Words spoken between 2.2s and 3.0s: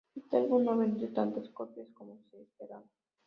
se esperaba.